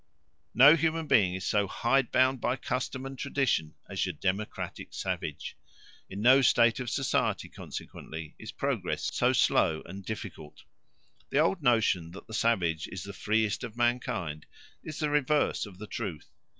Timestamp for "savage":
4.95-5.55, 12.33-12.87